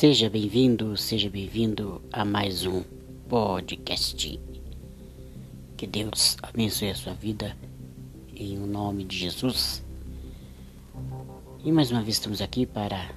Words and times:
Seja 0.00 0.30
bem-vindo, 0.30 0.96
seja 0.96 1.28
bem-vindo 1.28 2.00
a 2.10 2.24
mais 2.24 2.64
um 2.64 2.82
podcast. 3.28 4.40
Que 5.76 5.86
Deus 5.86 6.38
abençoe 6.42 6.88
a 6.88 6.94
sua 6.94 7.12
vida 7.12 7.54
em 8.34 8.56
nome 8.56 9.04
de 9.04 9.18
Jesus. 9.18 9.84
E 11.62 11.70
mais 11.70 11.90
uma 11.90 12.00
vez 12.00 12.16
estamos 12.16 12.40
aqui 12.40 12.64
para 12.64 13.10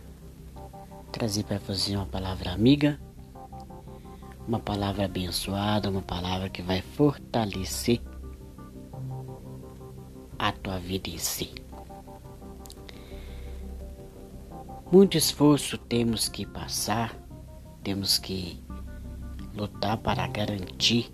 trazer 1.09 1.45
para 1.45 1.57
você 1.57 1.95
uma 1.95 2.05
palavra 2.05 2.52
amiga, 2.52 3.00
uma 4.45 4.59
palavra 4.59 5.05
abençoada, 5.05 5.89
uma 5.89 6.02
palavra 6.02 6.50
que 6.50 6.61
vai 6.61 6.81
fortalecer 6.81 8.02
a 10.38 10.52
tua 10.52 10.80
vida 10.80 11.09
em 11.09 11.17
si. 11.17 11.62
Muito 14.93 15.17
esforço 15.17 15.75
temos 15.75 16.29
que 16.29 16.45
passar, 16.45 17.17
temos 17.83 18.20
que 18.20 18.61
lutar 19.55 19.97
para 19.97 20.27
garantir 20.27 21.11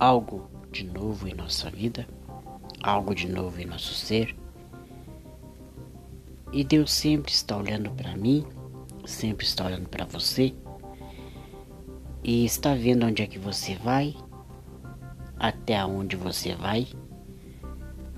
algo 0.00 0.50
de 0.72 0.82
novo 0.82 1.28
em 1.28 1.32
nossa 1.32 1.70
vida, 1.70 2.08
algo 2.82 3.14
de 3.14 3.28
novo 3.28 3.60
em 3.60 3.66
nosso 3.66 3.94
ser. 3.94 4.34
E 6.52 6.64
Deus 6.64 6.90
sempre 6.90 7.30
está 7.30 7.56
olhando 7.56 7.88
para 7.92 8.16
mim, 8.16 8.44
sempre 9.06 9.46
está 9.46 9.66
olhando 9.66 9.88
para 9.88 10.04
você 10.06 10.52
e 12.24 12.44
está 12.44 12.74
vendo 12.74 13.06
onde 13.06 13.22
é 13.22 13.28
que 13.28 13.38
você 13.38 13.76
vai, 13.76 14.16
até 15.38 15.86
onde 15.86 16.16
você 16.16 16.52
vai. 16.56 16.88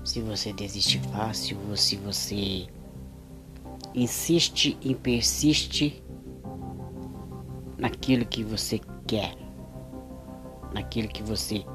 Se 0.03 0.21
você 0.21 0.51
desiste 0.51 0.97
fácil 1.11 1.59
ou 1.69 1.77
se 1.77 1.97
você 1.97 2.67
insiste 3.97 4.77
e 4.79 4.93
persiste 4.93 6.03
naquilo 7.79 8.25
que 8.27 8.43
você 8.43 8.79
quer, 9.07 9.35
naquilo 10.71 11.07
que 11.07 11.23
você, 11.23 11.65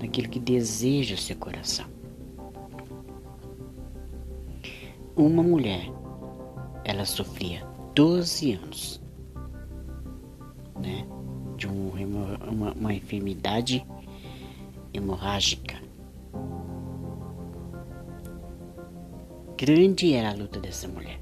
naquilo 0.00 0.28
que 0.28 0.40
deseja 0.40 1.14
o 1.14 1.18
seu 1.18 1.36
coração. 1.36 1.86
Uma 5.16 5.44
mulher, 5.44 5.86
ela 6.84 7.04
sofria 7.04 7.64
12 7.94 8.54
anos, 8.54 9.00
né, 10.80 11.06
de 11.56 11.68
um, 11.68 11.90
uma, 12.50 12.72
uma 12.72 12.92
enfermidade 12.92 13.86
hemorrágica. 14.92 15.80
Grande 19.56 20.12
era 20.14 20.30
a 20.30 20.34
luta 20.34 20.58
dessa 20.58 20.88
mulher. 20.88 21.20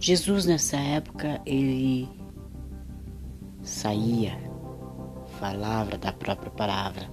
Jesus 0.00 0.46
nessa 0.46 0.76
época 0.76 1.40
ele 1.44 2.08
saía, 3.62 4.38
falava 5.40 5.98
da 5.98 6.12
própria 6.12 6.52
palavra, 6.52 7.10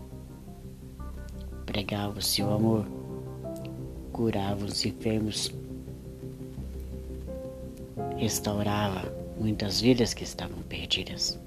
pregava 1.66 2.20
o 2.20 2.22
seu 2.22 2.54
amor, 2.54 2.86
curava 4.14 4.66
os 4.66 4.86
enfermos, 4.86 5.52
restaurava 8.18 9.12
muitas 9.40 9.82
vidas 9.82 10.14
que 10.14 10.24
estavam 10.24 10.62
perdidas. 10.70 11.40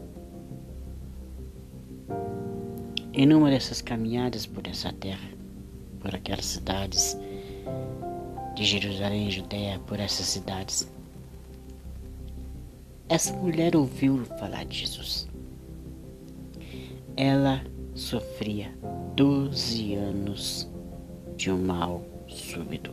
Em 3.12 3.27
numa 3.27 3.48
dessas 3.48 3.81
caminhadas 3.81 4.44
por 4.44 4.66
essa 4.66 4.93
terra, 4.93 5.28
por 6.00 6.12
aquelas 6.15 6.47
cidades 6.47 7.16
de 8.56 8.65
Jerusalém, 8.65 9.31
Judéia, 9.31 9.78
por 9.87 10.00
essas 10.00 10.27
cidades, 10.27 10.97
essa 13.08 13.32
mulher 13.32 13.74
ouviu 13.74 14.24
falar 14.38 14.64
de 14.66 14.80
Jesus. 14.80 15.26
Ela 17.16 17.64
sofria 17.94 18.72
12 19.16 19.94
anos 19.94 20.69
de 21.36 21.50
um 21.50 21.64
mal 21.64 22.02
súbito. 22.28 22.92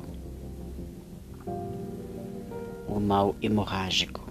O 2.87 2.99
mal 2.99 3.35
hemorrágico. 3.41 4.23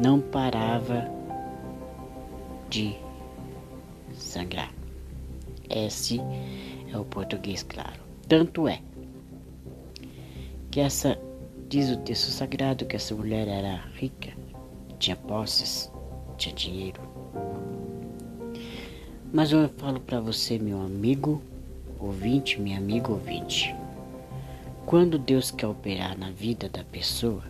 Não 0.00 0.20
parava 0.20 1.06
de 2.70 2.96
sangrar. 4.14 4.72
Esse 5.68 6.20
é 6.90 6.96
o 6.96 7.04
português 7.04 7.62
claro. 7.62 8.00
Tanto 8.26 8.66
é 8.66 8.80
que 10.70 10.80
essa 10.80 11.18
Diz 11.68 11.90
o 11.90 11.98
texto 11.98 12.30
sagrado 12.30 12.86
que 12.86 12.96
essa 12.96 13.14
mulher 13.14 13.46
era 13.46 13.76
rica, 13.92 14.32
tinha 14.98 15.14
posses, 15.14 15.92
tinha 16.38 16.54
dinheiro. 16.54 16.98
Mas 19.30 19.52
eu 19.52 19.68
falo 19.76 20.00
para 20.00 20.18
você, 20.18 20.58
meu 20.58 20.80
amigo 20.80 21.42
ouvinte, 22.00 22.58
minha 22.58 22.78
amiga 22.78 23.10
ouvinte, 23.12 23.76
quando 24.86 25.18
Deus 25.18 25.50
quer 25.50 25.66
operar 25.66 26.16
na 26.16 26.30
vida 26.30 26.70
da 26.70 26.82
pessoa, 26.84 27.42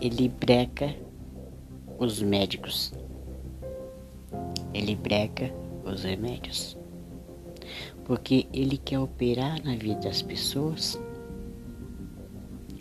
Ele 0.00 0.30
breca 0.30 0.96
os 1.98 2.22
médicos, 2.22 2.94
Ele 4.72 4.96
breca 4.96 5.52
os 5.84 6.04
remédios, 6.04 6.74
porque 8.06 8.46
Ele 8.50 8.78
quer 8.78 8.98
operar 8.98 9.62
na 9.62 9.76
vida 9.76 10.00
das 10.00 10.22
pessoas 10.22 10.98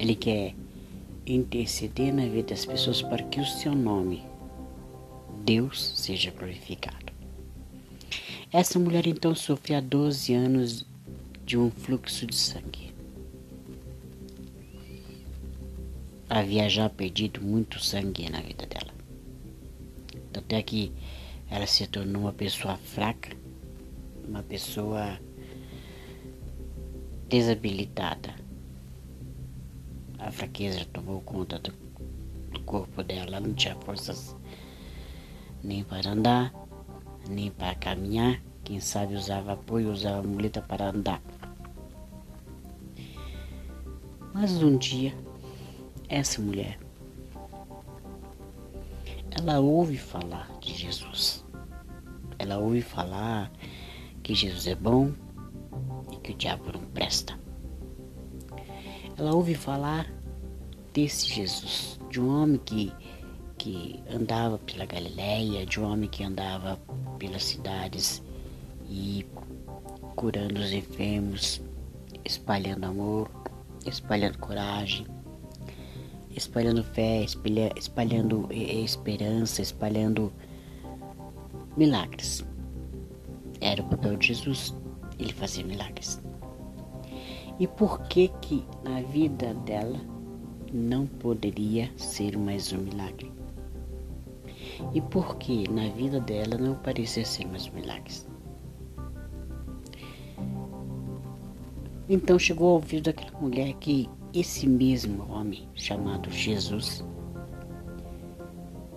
ele 0.01 0.16
quer 0.16 0.56
interceder 1.28 2.12
na 2.12 2.23
vida 2.23 2.50
das 2.50 2.66
pessoas 2.66 3.03
para 3.03 3.22
que 3.22 3.39
o 3.39 3.45
seu 3.45 3.75
nome, 3.75 4.23
Deus, 5.44 5.94
seja 5.95 6.31
glorificado. 6.31 7.13
Essa 8.51 8.79
mulher 8.79 9.06
então 9.06 9.35
sofreu 9.35 9.78
há 9.78 9.79
12 9.79 10.34
anos 10.34 10.85
de 11.45 11.56
um 11.56 11.69
fluxo 11.69 12.25
de 12.25 12.35
sangue. 12.35 12.91
Havia 16.28 16.68
já 16.68 16.89
perdido 16.89 17.39
muito 17.39 17.79
sangue 17.79 18.28
na 18.28 18.41
vida 18.41 18.66
dela. 18.66 18.91
Até 20.35 20.63
que 20.63 20.91
ela 21.47 21.68
se 21.68 21.85
tornou 21.85 22.23
uma 22.23 22.33
pessoa 22.33 22.75
fraca, 22.75 23.38
uma 24.28 24.41
pessoa 24.41 25.19
desabilitada 27.29 28.41
a 30.21 30.31
fraqueza 30.31 30.85
tomou 30.93 31.19
conta 31.21 31.57
do, 31.59 31.71
do 32.51 32.59
corpo 32.61 33.03
dela, 33.03 33.39
não 33.39 33.53
tinha 33.53 33.75
forças 33.75 34.35
nem 35.63 35.83
para 35.83 36.11
andar, 36.11 36.53
nem 37.27 37.49
para 37.49 37.75
caminhar. 37.75 38.41
Quem 38.63 38.79
sabe 38.79 39.15
usava 39.15 39.53
apoio, 39.53 39.91
usava 39.91 40.21
muleta 40.21 40.61
para 40.61 40.89
andar. 40.89 41.21
Mas 44.33 44.61
um 44.63 44.77
dia, 44.77 45.13
essa 46.07 46.39
mulher, 46.39 46.79
ela 49.31 49.59
ouve 49.59 49.97
falar 49.97 50.49
de 50.59 50.73
Jesus. 50.73 51.43
Ela 52.38 52.59
ouve 52.59 52.81
falar 52.81 53.51
que 54.21 54.35
Jesus 54.35 54.67
é 54.67 54.75
bom 54.75 55.11
e 56.11 56.17
que 56.17 56.31
o 56.31 56.35
diabo 56.35 56.71
não 56.73 56.85
presta. 56.85 57.39
Ela 59.17 59.35
ouve 59.35 59.53
falar 59.53 60.10
desse 60.93 61.27
Jesus, 61.27 61.99
de 62.09 62.19
um 62.19 62.41
homem 62.41 62.59
que, 62.65 62.91
que 63.57 64.03
andava 64.09 64.57
pela 64.59 64.85
Galileia, 64.85 65.65
de 65.65 65.79
um 65.79 65.91
homem 65.91 66.09
que 66.09 66.23
andava 66.23 66.79
pelas 67.17 67.43
cidades 67.43 68.21
e 68.89 69.25
curando 70.15 70.59
os 70.59 70.71
enfermos, 70.73 71.61
espalhando 72.25 72.85
amor, 72.85 73.29
espalhando 73.85 74.38
coragem, 74.39 75.07
espalhando 76.35 76.83
fé, 76.83 77.23
espalhando 77.77 78.47
esperança, 78.51 79.61
espalhando 79.61 80.31
milagres. 81.77 82.45
Era 83.61 83.81
o 83.81 83.85
papel 83.85 84.17
de 84.17 84.27
Jesus, 84.27 84.75
ele 85.17 85.33
fazia 85.33 85.63
milagres. 85.63 86.21
E 87.59 87.67
por 87.67 88.01
que 88.07 88.27
que 88.41 88.65
na 88.83 89.01
vida 89.01 89.53
dela 89.53 89.99
não 90.73 91.06
poderia 91.06 91.91
ser 91.97 92.38
mais 92.38 92.71
um 92.73 92.79
milagre? 92.79 93.31
E 94.94 95.01
por 95.01 95.35
que 95.38 95.69
na 95.69 95.89
vida 95.89 96.19
dela 96.19 96.57
não 96.57 96.75
parecia 96.75 97.25
ser 97.25 97.45
mais 97.47 97.68
um 97.68 97.73
milagre? 97.73 98.13
Então 102.09 102.38
chegou 102.38 102.68
ao 102.69 102.73
ouvido 102.75 103.06
daquela 103.06 103.39
mulher 103.39 103.73
que 103.75 104.09
esse 104.33 104.68
mesmo 104.68 105.29
homem 105.31 105.68
chamado 105.73 106.29
Jesus 106.31 107.03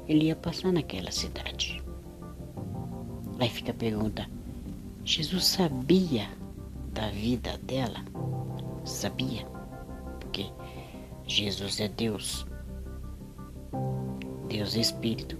ele 0.06 0.27
ia 0.27 0.37
passar 0.37 0.73
naquela 0.73 1.11
cidade. 1.11 1.82
Aí 3.38 3.49
fica 3.49 3.73
a 3.73 3.75
pergunta: 3.75 4.29
Jesus 5.05 5.44
sabia 5.44 6.29
da 6.93 7.09
vida 7.11 7.59
dela? 7.59 8.05
sabia. 8.85 9.54
Jesus 11.26 11.81
é 11.81 11.88
Deus. 11.88 12.47
Deus 14.49 14.76
é 14.76 14.81
Espírito 14.81 15.38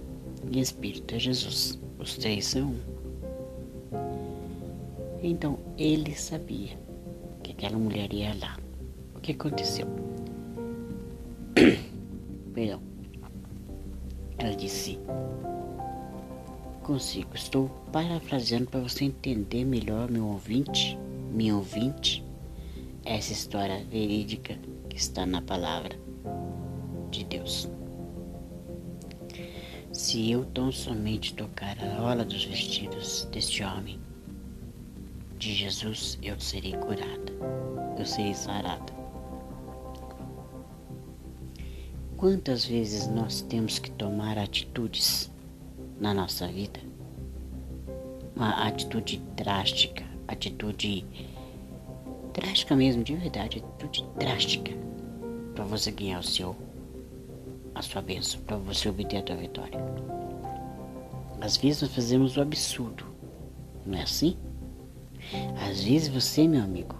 e 0.51 0.59
Espírito 0.59 1.15
é 1.15 1.19
Jesus. 1.19 1.79
Os 1.99 2.17
três 2.17 2.45
são 2.47 2.69
um. 2.69 2.79
Então 5.21 5.59
ele 5.77 6.15
sabia 6.15 6.77
que 7.43 7.51
aquela 7.51 7.77
mulher 7.77 8.11
ia 8.11 8.35
lá. 8.41 8.57
O 9.15 9.19
que 9.19 9.31
aconteceu? 9.31 9.87
Perdão. 12.53 12.81
Ela 14.37 14.55
disse: 14.55 14.99
Consigo, 16.83 17.35
estou 17.35 17.69
parafraseando 17.91 18.67
para 18.67 18.79
você 18.79 19.05
entender 19.05 19.63
melhor, 19.63 20.09
meu 20.11 20.25
ouvinte, 20.25 20.97
minha 21.31 21.55
ouvinte, 21.55 22.24
essa 23.05 23.31
história 23.31 23.85
verídica 23.85 24.57
que 24.89 24.97
está 24.97 25.25
na 25.25 25.41
palavra 25.41 25.97
de 27.11 27.23
Deus. 27.23 27.69
Se 29.93 30.29
eu 30.29 30.43
tão 30.45 30.71
somente 30.71 31.33
tocar 31.35 31.77
a 31.79 32.01
orla 32.01 32.25
dos 32.25 32.43
vestidos 32.43 33.25
deste 33.31 33.63
homem, 33.63 33.99
de 35.37 35.53
Jesus, 35.53 36.17
eu 36.21 36.39
serei 36.39 36.73
curada, 36.73 37.31
eu 37.97 38.05
serei 38.05 38.33
sarada. 38.33 38.93
Quantas 42.17 42.65
vezes 42.65 43.07
nós 43.07 43.41
temos 43.41 43.77
que 43.77 43.91
tomar 43.91 44.37
atitudes 44.37 45.31
na 45.99 46.13
nossa 46.13 46.47
vida? 46.47 46.79
Uma 48.35 48.67
atitude 48.67 49.17
drástica, 49.35 50.03
atitude 50.27 51.05
drástica 52.35 52.75
mesmo, 52.75 53.03
de 53.03 53.15
verdade, 53.15 53.63
atitude 53.79 54.05
drástica 54.17 54.71
para 55.53 55.63
você 55.63 55.89
ganhar 55.91 56.19
o 56.19 56.23
seu 56.23 56.55
a 57.73 57.81
sua 57.81 58.01
bênção, 58.01 58.39
para 58.41 58.55
você 58.55 58.87
obter 58.87 59.17
a 59.17 59.21
tua 59.21 59.35
vitória. 59.35 59.77
Às 61.41 61.57
vezes 61.57 61.81
nós 61.81 61.93
fazemos 61.93 62.37
o 62.37 62.41
absurdo, 62.41 63.05
não 63.85 63.97
é 63.97 64.03
assim? 64.03 64.37
Às 65.69 65.83
vezes 65.83 66.07
você, 66.07 66.47
meu 66.47 66.63
amigo, 66.63 66.95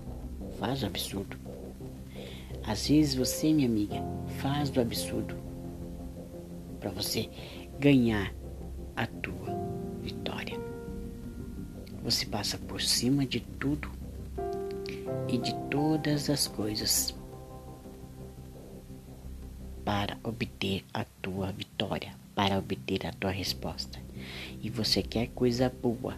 faz 0.59 0.83
o 0.83 0.85
absurdo. 0.85 1.37
Às 2.67 2.87
vezes 2.87 3.15
você, 3.15 3.53
minha 3.53 3.69
amiga, 3.69 3.95
faz 4.39 4.69
do 4.69 4.81
absurdo 4.81 5.35
para 6.79 6.89
você 6.89 7.29
ganhar 7.79 8.33
a 8.95 9.07
tua 9.07 9.55
vitória. 10.01 10.59
Você 12.03 12.25
passa 12.25 12.57
por 12.57 12.81
cima 12.81 13.25
de 13.25 13.39
tudo 13.39 13.89
e 15.27 15.37
de 15.37 15.53
todas 15.69 16.29
as 16.29 16.47
coisas 16.47 17.13
para 19.83 20.17
obter 20.23 20.83
a 20.93 21.05
tua 21.21 21.51
vitória, 21.51 22.13
para 22.33 22.57
obter 22.57 23.05
a 23.05 23.13
tua 23.13 23.29
resposta. 23.29 23.99
E 24.61 24.69
você 24.69 25.03
quer 25.03 25.27
coisa 25.27 25.71
boa. 25.81 26.17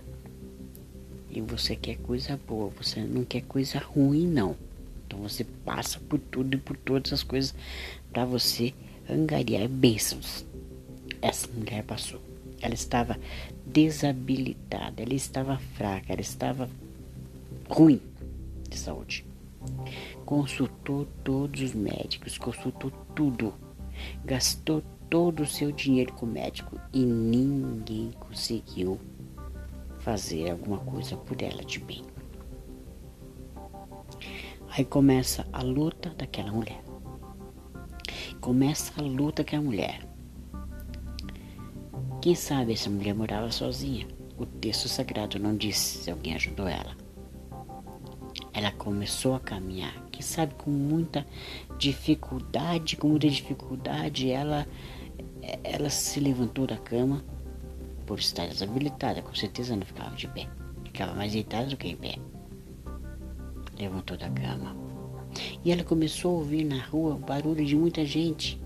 E 1.30 1.42
você 1.42 1.76
quer 1.76 1.98
coisa 1.98 2.40
boa, 2.48 2.70
você 2.70 3.02
não 3.02 3.26
quer 3.26 3.42
coisa 3.42 3.80
ruim 3.80 4.26
não. 4.26 4.56
Então 5.06 5.20
você 5.20 5.44
passa 5.44 6.00
por 6.00 6.20
tudo 6.20 6.56
e 6.56 6.60
por 6.60 6.78
todas 6.78 7.12
as 7.12 7.24
coisas 7.24 7.54
para 8.12 8.24
você 8.24 8.74
angariar 9.10 9.68
bênçãos. 9.68 10.46
Essa 11.22 11.48
mulher 11.48 11.84
passou. 11.84 12.22
Ela 12.62 12.74
estava 12.74 13.20
desabilitada, 13.66 15.02
ela 15.02 15.14
estava 15.14 15.58
fraca, 15.76 16.14
ela 16.14 16.22
estava 16.22 16.70
ruim 17.70 18.02
de 18.68 18.78
saúde. 18.78 19.26
Consultou 20.26 21.06
todos 21.24 21.62
os 21.62 21.74
médicos, 21.74 22.38
consultou 22.38 22.92
tudo. 23.16 23.54
Gastou 24.24 24.84
todo 25.10 25.44
o 25.44 25.48
seu 25.48 25.72
dinheiro 25.72 26.14
com 26.14 26.26
o 26.26 26.30
médico 26.30 26.80
e 26.94 27.06
ninguém 27.06 28.12
conseguiu 28.20 29.00
fazer 30.00 30.52
alguma 30.52 30.80
coisa 30.80 31.16
por 31.18 31.42
ela 31.42 31.64
de 31.64 31.80
bem. 31.80 32.04
Aí 34.70 34.86
começa 34.86 35.48
a 35.52 35.64
luta 35.64 36.10
daquela 36.12 36.52
mulher. 36.52 36.84
Começa 38.40 38.94
a 39.02 39.04
luta 39.04 39.44
com 39.44 39.56
a 39.56 39.62
mulher. 39.62 40.08
Quem 42.22 42.36
sabe 42.36 42.74
essa 42.74 42.90
mulher 42.90 43.16
morava 43.16 43.52
sozinha. 43.52 44.08
O 44.38 44.46
texto 44.46 44.88
sagrado 44.88 45.40
não 45.40 45.56
disse 45.56 46.04
se 46.04 46.12
alguém 46.12 46.36
ajudou 46.36 46.68
ela. 46.68 47.07
Ela 48.58 48.72
começou 48.72 49.36
a 49.36 49.40
caminhar, 49.40 49.94
quem 50.12 50.24
sabe 50.24 50.56
com 50.56 50.72
muita 50.72 51.24
dificuldade, 51.78 52.98
com 52.98 53.10
muita 53.10 53.30
dificuldade, 53.30 54.32
ela, 54.32 54.68
ela 55.64 55.92
se 55.92 56.20
levantou 56.20 56.66
da 56.66 56.76
cama 56.76 57.24
por 58.08 58.18
estar 58.18 58.48
desabilitada, 58.48 59.22
com 59.22 59.36
certeza 59.36 59.76
não 59.76 59.86
ficava 59.86 60.16
de 60.16 60.28
pé, 60.30 60.50
ficava 60.84 61.14
mais 61.14 61.34
deitada 61.34 61.68
do 61.68 61.78
que 61.78 61.90
em 61.90 61.96
pé. 61.96 62.16
Levantou 63.78 64.18
da 64.18 64.28
cama 64.32 64.76
e 65.64 65.72
ela 65.72 65.84
começou 65.84 66.32
a 66.32 66.40
ouvir 66.40 66.64
na 66.64 66.84
rua 66.84 67.16
barulho 67.16 67.64
de 67.64 67.76
muita 67.76 68.04
gente, 68.04 68.60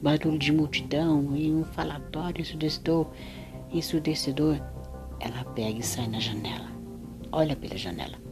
barulho 0.00 0.38
de 0.38 0.50
multidão 0.50 1.36
e 1.36 1.52
um 1.52 1.64
falatório 1.64 2.40
ensurdecedor, 2.40 3.08
ensurdecedor. 3.70 4.58
Ela 5.20 5.44
pega 5.52 5.80
e 5.80 5.82
sai 5.82 6.06
na 6.06 6.18
janela, 6.18 6.70
olha 7.30 7.54
pela 7.54 7.76
janela 7.76 8.25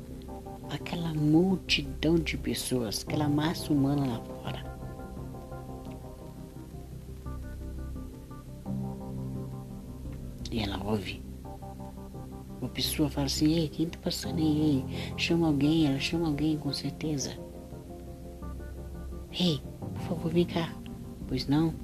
aquela 0.71 1.13
multidão 1.15 2.17
de 2.17 2.37
pessoas, 2.37 3.05
aquela 3.07 3.29
massa 3.29 3.73
humana 3.73 4.07
lá 4.07 4.21
fora. 4.21 4.75
E 10.51 10.61
ela 10.61 10.83
ouve. 10.85 11.23
Uma 12.61 12.71
pessoa 12.71 13.11
fala 13.11 13.27
assim, 13.27 13.53
ei, 13.53 13.69
quem 13.69 13.89
tá 13.89 13.99
passando 14.03 14.39
aí? 14.39 14.85
Chama 15.17 15.49
alguém, 15.49 15.87
ela 15.87 15.99
chama 15.99 16.27
alguém 16.27 16.57
com 16.57 16.73
certeza. 16.73 17.37
Ei, 19.33 19.61
por 19.81 20.01
favor, 20.03 20.33
vem 20.33 20.47
cá. 20.47 20.73
Pois 21.27 21.47
não? 21.47 21.75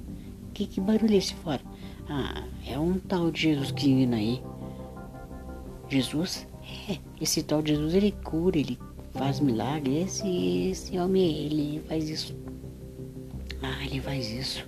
Que, 0.53 0.65
que 0.65 0.79
barulho 0.79 1.13
é 1.13 1.17
esse 1.17 1.33
fora? 1.35 1.61
Ah, 2.09 2.43
é 2.65 2.79
um 2.79 2.97
tal 2.97 3.29
de 3.29 3.41
Jesus 3.41 3.71
que 3.71 3.93
vindo 3.93 4.15
aí. 4.15 4.41
Jesus? 5.89 6.47
É, 6.89 6.97
esse 7.19 7.43
tal 7.43 7.65
Jesus, 7.65 7.93
ele 7.93 8.11
cura, 8.23 8.57
ele 8.57 8.79
faz 9.13 9.39
milagre. 9.39 10.01
Esse, 10.03 10.69
esse 10.69 10.97
homem, 10.97 11.45
ele 11.45 11.81
faz 11.87 12.09
isso. 12.09 12.35
Ah, 13.61 13.85
ele 13.85 13.99
faz 13.99 14.31
isso. 14.31 14.65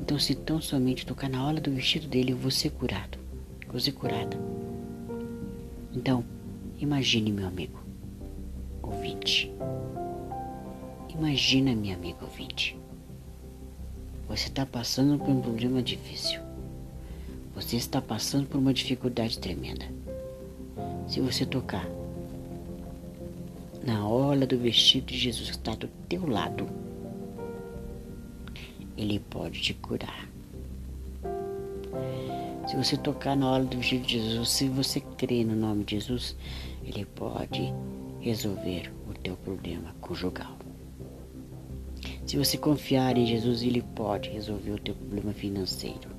Então, 0.00 0.18
se 0.18 0.34
tão 0.34 0.60
somente 0.60 1.06
tocar 1.06 1.30
na 1.30 1.46
hora 1.46 1.60
do 1.60 1.70
vestido 1.70 2.08
dele, 2.08 2.32
eu 2.32 2.36
vou 2.36 2.50
ser 2.50 2.70
curado. 2.70 3.18
Vou 3.68 3.80
ser 3.80 3.92
curada. 3.92 4.36
Então, 5.94 6.24
imagine, 6.78 7.30
meu 7.30 7.46
amigo, 7.46 7.78
ouvinte. 8.82 9.52
Imagina, 11.08 11.74
minha 11.74 11.94
amiga 11.94 12.18
ouvinte. 12.22 12.76
Você 14.28 14.48
está 14.48 14.66
passando 14.66 15.18
por 15.18 15.30
um 15.30 15.40
problema 15.40 15.82
difícil. 15.82 16.40
Você 17.54 17.76
está 17.76 18.00
passando 18.00 18.46
por 18.46 18.58
uma 18.58 18.72
dificuldade 18.72 19.38
tremenda. 19.38 19.86
Se 21.06 21.20
você 21.20 21.44
tocar 21.44 21.86
na 23.84 24.06
orla 24.06 24.46
do 24.46 24.56
vestido 24.56 25.06
de 25.06 25.18
Jesus 25.18 25.50
que 25.50 25.56
está 25.56 25.74
do 25.74 25.88
teu 26.08 26.26
lado, 26.26 26.66
Ele 28.96 29.18
pode 29.18 29.60
te 29.60 29.74
curar. 29.74 30.28
Se 32.68 32.76
você 32.76 32.96
tocar 32.96 33.36
na 33.36 33.50
orla 33.50 33.66
do 33.66 33.76
vestido 33.76 34.06
de 34.06 34.20
Jesus, 34.20 34.48
se 34.50 34.68
você 34.68 35.00
crê 35.00 35.44
no 35.44 35.56
nome 35.56 35.84
de 35.84 35.96
Jesus, 35.96 36.36
Ele 36.84 37.04
pode 37.04 37.72
resolver 38.20 38.92
o 39.10 39.14
teu 39.14 39.36
problema 39.36 39.94
conjugal. 40.00 40.56
Se 42.24 42.36
você 42.36 42.56
confiar 42.56 43.18
em 43.18 43.26
Jesus, 43.26 43.62
Ele 43.62 43.82
pode 43.94 44.30
resolver 44.30 44.70
o 44.70 44.78
teu 44.78 44.94
problema 44.94 45.32
financeiro. 45.32 46.11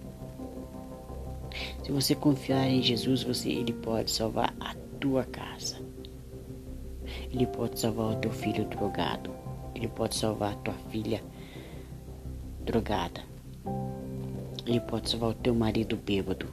Se 1.83 1.91
você 1.91 2.15
confiar 2.15 2.65
em 2.65 2.81
Jesus, 2.81 3.23
você, 3.23 3.49
Ele 3.49 3.73
pode 3.73 4.09
salvar 4.09 4.55
a 4.59 4.73
tua 5.01 5.25
casa. 5.25 5.77
Ele 7.29 7.45
pode 7.45 7.77
salvar 7.77 8.13
o 8.13 8.15
teu 8.15 8.31
filho 8.31 8.63
drogado. 8.65 9.31
Ele 9.75 9.89
pode 9.89 10.15
salvar 10.15 10.53
a 10.53 10.55
tua 10.57 10.73
filha 10.89 11.21
drogada. 12.63 13.21
Ele 14.65 14.79
pode 14.79 15.09
salvar 15.09 15.31
o 15.31 15.33
teu 15.33 15.53
marido 15.53 15.97
bêbado. 15.97 16.47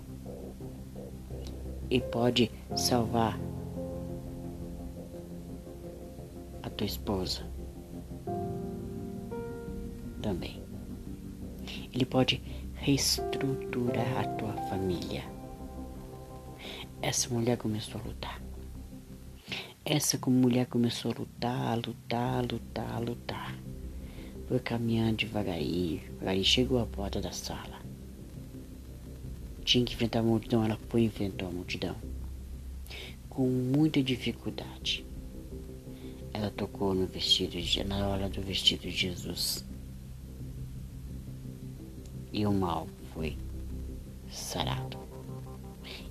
Ele 1.88 2.02
pode 2.02 2.50
salvar 2.74 3.38
a 6.62 6.70
tua 6.70 6.86
esposa 6.86 7.42
também. 10.20 10.60
Ele 11.92 12.04
pode 12.04 12.42
reestruturar 12.80 14.20
a 14.20 14.24
tua 14.36 14.54
família. 14.70 15.22
Essa 17.02 17.28
mulher 17.28 17.58
começou 17.58 18.00
a 18.00 18.04
lutar. 18.04 18.40
Essa 19.84 20.18
mulher 20.26 20.66
começou 20.66 21.12
a 21.12 21.18
lutar, 21.18 21.76
lutar, 21.76 22.42
lutar, 22.42 23.02
lutar. 23.02 23.54
foi 24.48 24.58
caminhando 24.60 25.18
devagarinho, 25.18 26.00
devagarinho, 26.08 26.44
chegou 26.44 26.80
à 26.80 26.86
porta 26.86 27.20
da 27.20 27.32
sala. 27.32 27.80
Tinha 29.62 29.84
que 29.84 29.92
enfrentar 29.92 30.20
a 30.20 30.22
multidão, 30.22 30.64
ela 30.64 30.78
foi 30.88 31.02
enfrentou 31.02 31.48
a 31.48 31.52
multidão. 31.52 31.94
Com 33.28 33.46
muita 33.46 34.02
dificuldade. 34.02 35.04
Ela 36.32 36.50
tocou 36.50 36.94
no 36.94 37.06
vestido 37.06 37.58
na 37.86 38.08
hora 38.08 38.28
do 38.30 38.40
vestido 38.40 38.82
de 38.82 38.90
Jesus. 38.90 39.64
E 42.32 42.46
o 42.46 42.52
mal 42.52 42.86
foi 43.12 43.36
sarado. 44.30 44.98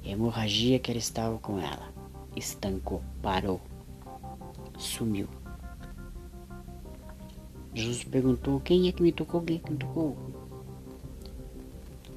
A 0.03 0.07
hemorragia 0.07 0.79
que 0.79 0.91
ela 0.91 0.99
estava 0.99 1.37
com 1.37 1.59
ela 1.59 1.93
estancou, 2.35 3.01
parou, 3.21 3.61
sumiu. 4.77 5.27
Jesus 7.73 8.03
perguntou: 8.03 8.59
Quem 8.59 8.87
é 8.87 8.91
que 8.91 9.01
me 9.01 9.11
tocou? 9.11 9.41
Quem 9.41 9.57
é 9.57 9.59
que 9.59 9.71
me 9.71 9.77
tocou? 9.77 10.17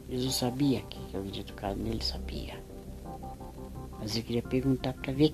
Jesus 0.09 0.35
sabia 0.35 0.83
que 0.83 0.99
eu 1.15 1.21
havia 1.21 1.45
tocado 1.45 1.81
nele, 1.81 2.03
sabia. 2.03 2.63
Mas 3.99 4.17
eu 4.17 4.23
queria 4.23 4.43
perguntar 4.43 4.93
para 4.95 5.13
ver 5.13 5.33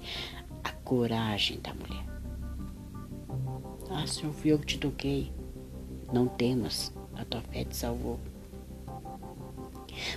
a 0.63 0.71
coragem 0.71 1.59
da 1.61 1.73
mulher. 1.75 2.05
Ah, 3.91 4.07
Senhor, 4.07 4.33
fui 4.35 4.53
eu 4.53 4.59
que 4.59 4.67
te 4.67 4.79
toquei. 4.79 5.33
Não 6.13 6.29
temas, 6.29 6.93
a 7.15 7.25
tua 7.25 7.41
fé 7.41 7.65
te 7.65 7.77
salvou. 7.77 8.21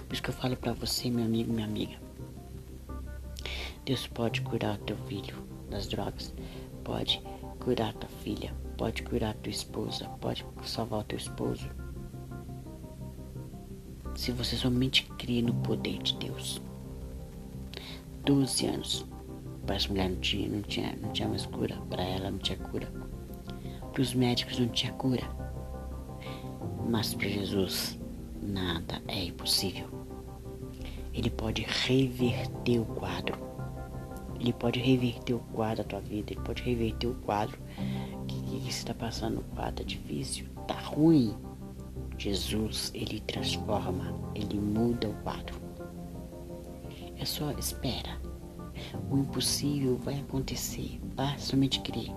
Por 0.07 0.13
isso 0.13 0.21
que 0.21 0.29
eu 0.29 0.33
falo 0.33 0.55
para 0.55 0.73
você, 0.73 1.09
meu 1.09 1.25
amigo, 1.25 1.51
minha 1.51 1.67
amiga. 1.67 1.95
Deus 3.85 4.07
pode 4.07 4.41
curar 4.41 4.77
teu 4.79 4.95
filho 5.07 5.35
das 5.69 5.88
drogas, 5.88 6.33
pode 6.83 7.21
curar 7.59 7.93
tua 7.93 8.09
filha, 8.23 8.53
pode 8.77 9.01
curar 9.03 9.33
tua 9.35 9.51
esposa, 9.51 10.07
pode 10.19 10.45
salvar 10.63 11.03
teu 11.03 11.17
esposo. 11.17 11.69
Se 14.15 14.31
você 14.31 14.55
somente 14.55 15.05
crê 15.17 15.41
no 15.41 15.53
poder 15.55 15.97
de 16.00 16.15
Deus. 16.17 16.61
12 18.25 18.67
anos. 18.67 19.05
Para 19.65 19.75
essa 19.75 19.88
mulher 19.88 20.09
não 20.09 20.19
tinha, 20.19 20.50
não 20.50 20.61
tinha, 20.61 20.95
não 21.01 21.11
tinha 21.11 21.27
mais 21.27 21.45
cura. 21.45 21.75
Para 21.89 22.03
ela 22.03 22.29
não 22.29 22.39
tinha 22.39 22.57
cura. 22.57 22.91
Para 23.91 24.01
os 24.01 24.13
médicos 24.13 24.59
não 24.59 24.67
tinha 24.67 24.91
cura. 24.93 25.23
Mas 26.89 27.13
para 27.13 27.29
Jesus 27.29 28.00
nada 28.41 29.01
é 29.07 29.25
impossível. 29.25 29.88
Ele 31.13 31.29
pode 31.29 31.63
reverter 31.63 32.79
o 32.79 32.86
quadro. 32.86 33.38
Ele 34.39 34.53
pode 34.53 34.79
reverter 34.79 35.33
o 35.33 35.39
quadro 35.53 35.83
da 35.83 35.83
tua 35.83 36.00
vida. 36.00 36.33
Ele 36.33 36.41
pode 36.41 36.63
reverter 36.63 37.07
o 37.07 37.15
quadro 37.15 37.57
que, 38.27 38.41
que, 38.41 38.60
você 38.62 38.69
está 38.69 38.93
passando. 38.93 39.39
O 39.39 39.55
quadro 39.55 39.83
é 39.83 39.86
difícil, 39.86 40.45
tá 40.67 40.79
ruim. 40.79 41.36
Jesus, 42.17 42.91
ele 42.93 43.19
transforma, 43.21 44.13
ele 44.36 44.60
muda 44.60 45.10
o 45.10 45.13
quadro. 45.24 45.60
É 47.17 47.25
só 47.25 47.51
espera. 47.51 48.19
O 49.10 49.17
impossível 49.17 49.98
vai 49.98 50.19
acontecer. 50.19 51.00
Basta 51.15 51.39
somente 51.39 51.79
crer 51.81 52.12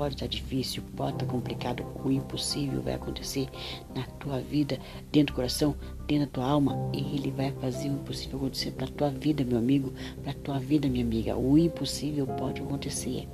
pode 0.00 0.14
estar 0.14 0.28
difícil, 0.28 0.82
pode 0.96 1.12
estar 1.12 1.26
complicado, 1.26 1.84
o 2.02 2.10
impossível 2.10 2.80
vai 2.80 2.94
acontecer 2.94 3.46
na 3.94 4.02
tua 4.18 4.40
vida, 4.40 4.78
dentro 5.12 5.34
do 5.34 5.36
coração, 5.36 5.76
dentro 6.06 6.24
da 6.24 6.32
tua 6.32 6.46
alma, 6.46 6.90
e 6.94 7.00
ele 7.16 7.30
vai 7.30 7.52
fazer 7.60 7.90
o 7.90 7.92
impossível 7.92 8.38
acontecer 8.38 8.70
para 8.70 8.86
tua 8.86 9.10
vida, 9.10 9.44
meu 9.44 9.58
amigo, 9.58 9.92
para 10.24 10.32
tua 10.32 10.58
vida, 10.58 10.88
minha 10.88 11.04
amiga. 11.04 11.36
O 11.36 11.58
impossível 11.58 12.26
pode 12.26 12.62
acontecer. 12.62 13.28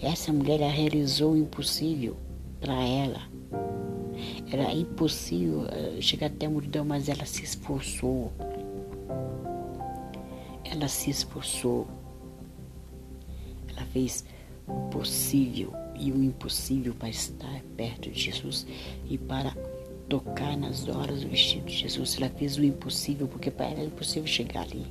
Essa 0.00 0.32
mulher 0.32 0.60
realizou 0.70 1.32
o 1.32 1.36
impossível 1.36 2.16
para 2.60 2.80
ela. 2.84 3.22
Era 4.48 4.72
impossível 4.72 5.66
eh, 5.66 6.00
chegar 6.00 6.28
até 6.28 6.46
a 6.46 6.50
multidão, 6.50 6.84
mas 6.84 7.08
ela 7.08 7.26
se 7.26 7.42
esforçou. 7.42 8.32
Ela 10.64 10.86
se 10.86 11.10
esforçou. 11.10 11.88
Ela 13.68 13.84
fez 13.86 14.24
possível 14.90 15.72
e 15.98 16.12
o 16.12 16.22
impossível 16.22 16.94
para 16.94 17.08
estar 17.08 17.62
perto 17.76 18.10
de 18.10 18.20
Jesus 18.20 18.66
e 19.08 19.16
para 19.16 19.54
tocar 20.08 20.56
nas 20.56 20.88
horas 20.88 21.22
do 21.22 21.28
vestido 21.28 21.66
de 21.66 21.74
Jesus. 21.74 22.16
Ela 22.16 22.30
fez 22.30 22.56
o 22.56 22.64
impossível 22.64 23.26
porque 23.26 23.50
para 23.50 23.66
ela 23.66 23.80
era 23.80 23.86
impossível 23.86 24.26
chegar 24.26 24.62
ali. 24.62 24.86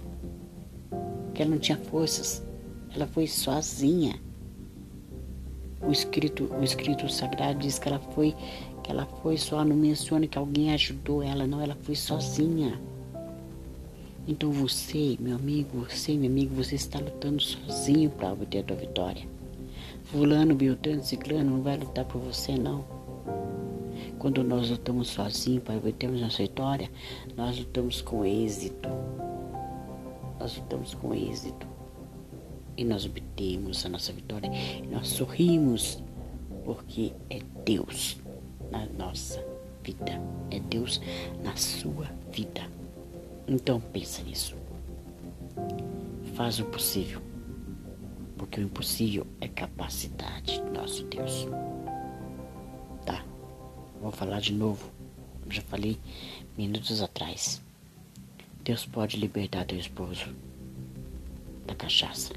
Porque 1.25 1.41
ela 1.41 1.51
não 1.51 1.59
tinha 1.59 1.77
forças. 1.77 2.43
Ela 2.93 3.07
foi 3.07 3.27
sozinha. 3.27 4.19
O 5.81 5.91
escrito, 5.91 6.45
o 6.45 6.63
escrito 6.63 7.07
sagrado 7.09 7.59
diz 7.59 7.77
que 7.77 7.87
ela 7.87 7.99
foi 7.99 8.33
que 8.81 8.91
ela 8.91 9.07
foi 9.23 9.35
só, 9.35 9.65
não 9.65 9.75
menciona 9.75 10.27
que 10.27 10.37
alguém 10.37 10.71
ajudou 10.71 11.23
ela, 11.23 11.47
não, 11.47 11.59
ela 11.59 11.75
foi 11.81 11.95
sozinha. 11.95 12.79
Então 14.27 14.51
você, 14.51 15.17
meu 15.19 15.35
amigo, 15.35 15.87
você, 15.89 16.13
meu 16.13 16.29
amigo, 16.29 16.53
você 16.53 16.75
está 16.75 16.99
lutando 16.99 17.41
sozinho 17.41 18.11
para 18.11 18.31
obter 18.31 18.59
a 18.59 18.63
tua 18.63 18.75
vitória. 18.75 19.34
Fulano, 20.05 20.53
Beltrano, 20.53 21.03
Ciclano 21.03 21.57
não 21.57 21.61
vai 21.63 21.77
lutar 21.77 22.05
por 22.05 22.21
você, 22.21 22.55
não. 22.55 22.85
Quando 24.19 24.43
nós 24.43 24.69
lutamos 24.69 25.07
sozinhos 25.09 25.63
para 25.63 25.75
obtermos 25.75 26.21
nossa 26.21 26.43
vitória, 26.43 26.89
nós 27.35 27.57
lutamos 27.57 28.01
com 28.01 28.23
êxito. 28.23 28.87
Nós 30.39 30.57
lutamos 30.57 30.93
com 30.93 31.13
êxito. 31.13 31.67
E 32.77 32.83
nós 32.83 33.05
obtemos 33.05 33.85
a 33.85 33.89
nossa 33.89 34.13
vitória. 34.13 34.49
E 34.83 34.87
nós 34.87 35.07
sorrimos, 35.07 36.01
porque 36.63 37.11
é 37.29 37.39
Deus 37.65 38.17
na 38.71 38.85
nossa 38.97 39.43
vida. 39.83 40.21
É 40.51 40.59
Deus 40.59 41.01
na 41.43 41.55
sua 41.55 42.07
vida. 42.31 42.69
Então 43.47 43.79
pensa 43.79 44.21
nisso. 44.21 44.55
Faz 46.35 46.59
o 46.59 46.65
possível 46.65 47.21
porque 48.37 48.59
o 48.59 48.63
impossível 48.63 49.25
é 49.39 49.47
capacidade 49.47 50.61
do 50.61 50.71
nosso 50.71 51.03
Deus. 51.05 51.47
Tá? 53.05 53.23
Vou 54.01 54.11
falar 54.11 54.39
de 54.41 54.53
novo. 54.53 54.91
Já 55.49 55.61
falei 55.61 55.97
minutos 56.57 57.01
atrás. 57.01 57.61
Deus 58.63 58.85
pode 58.85 59.17
libertar 59.17 59.65
teu 59.65 59.77
esposo 59.77 60.35
da 61.65 61.75
cachaça. 61.75 62.33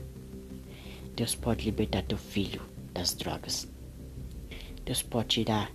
Deus 1.16 1.34
pode 1.34 1.64
libertar 1.64 2.02
teu 2.02 2.18
filho 2.18 2.60
das 2.92 3.14
drogas. 3.14 3.68
Deus 4.84 5.02
pode 5.02 5.28
tirar, 5.28 5.72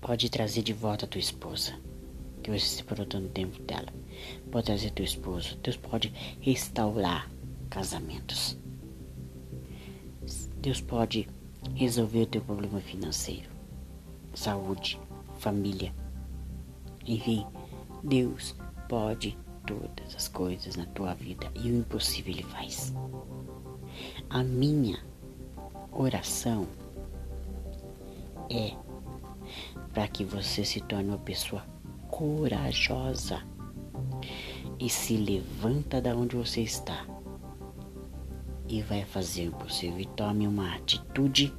pode 0.00 0.28
trazer 0.30 0.62
de 0.62 0.72
volta 0.72 1.06
tua 1.06 1.20
esposa, 1.20 1.78
que 2.42 2.50
você 2.50 2.60
se 2.60 2.76
separou 2.76 3.06
no 3.20 3.28
tempo 3.28 3.60
dela. 3.62 3.92
Pode 4.50 4.66
trazer 4.66 4.90
teu 4.90 5.04
esposo. 5.04 5.56
Deus 5.62 5.76
pode 5.76 6.12
restaurar 6.40 7.30
casamentos. 7.68 8.58
Deus 10.60 10.80
pode 10.80 11.28
resolver 11.74 12.22
o 12.22 12.26
teu 12.26 12.40
problema 12.42 12.80
financeiro, 12.80 13.48
saúde, 14.34 15.00
família. 15.38 15.94
Enfim, 17.06 17.46
Deus 18.02 18.54
pode 18.88 19.36
todas 19.66 20.14
as 20.14 20.28
coisas 20.28 20.76
na 20.76 20.86
tua 20.86 21.14
vida 21.14 21.50
e 21.54 21.70
o 21.70 21.76
impossível 21.76 22.34
Ele 22.34 22.42
faz. 22.42 22.92
A 24.30 24.42
minha 24.42 24.98
oração 25.92 26.66
é 28.50 28.74
para 29.92 30.08
que 30.08 30.24
você 30.24 30.64
se 30.64 30.80
torne 30.80 31.08
uma 31.08 31.18
pessoa 31.18 31.64
corajosa 32.08 33.42
e 34.78 34.88
se 34.88 35.16
levanta 35.16 36.00
da 36.00 36.14
onde 36.14 36.36
você 36.36 36.62
está 36.62 37.06
e 38.68 38.82
vai 38.82 39.04
fazer 39.04 39.48
o 39.48 39.48
impossível. 39.48 40.00
E 40.00 40.06
tome 40.06 40.46
uma 40.46 40.74
atitude 40.74 41.54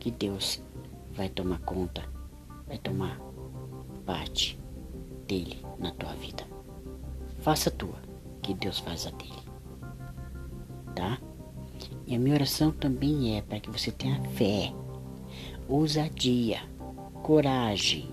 que 0.00 0.10
Deus 0.10 0.62
vai 1.12 1.28
tomar 1.28 1.60
conta, 1.60 2.02
vai 2.66 2.78
tomar 2.78 3.18
parte 4.04 4.58
dele 5.26 5.64
na 5.78 5.92
tua 5.92 6.14
vida. 6.14 6.44
Faça 7.40 7.68
a 7.68 7.72
tua, 7.72 7.96
que 8.42 8.54
Deus 8.54 8.78
faz 8.80 9.06
a 9.06 9.10
dele. 9.10 9.42
Tá? 10.94 11.18
E 12.06 12.14
a 12.14 12.18
minha 12.18 12.34
oração 12.34 12.70
também 12.72 13.36
é 13.36 13.42
para 13.42 13.60
que 13.60 13.70
você 13.70 13.90
tenha 13.90 14.20
fé, 14.30 14.72
ousadia, 15.68 16.60
coragem 17.22 18.10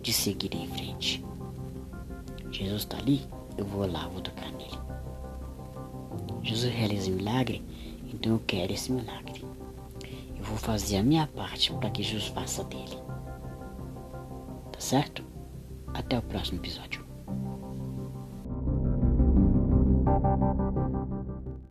de 0.00 0.12
seguir 0.12 0.54
em 0.54 0.66
frente. 0.68 1.24
Jesus 2.50 2.82
está 2.82 2.96
ali, 2.98 3.26
eu 3.58 3.64
vou 3.64 3.90
lá, 3.90 4.08
vou 4.08 4.20
tocar 4.20 4.50
nele. 4.52 4.85
Jesus 6.46 6.72
realiza 6.72 7.10
milagre, 7.10 7.60
então 8.06 8.32
eu 8.32 8.42
quero 8.46 8.72
esse 8.72 8.92
milagre. 8.92 9.44
Eu 10.36 10.44
vou 10.44 10.56
fazer 10.56 10.98
a 10.98 11.02
minha 11.02 11.26
parte 11.26 11.72
para 11.72 11.90
que 11.90 12.04
Jesus 12.04 12.28
faça 12.28 12.62
dele. 12.62 12.96
Tá 14.72 14.78
certo? 14.78 15.24
Até 15.92 16.16
o 16.16 16.22
próximo 16.22 16.60
episódio. 16.60 16.95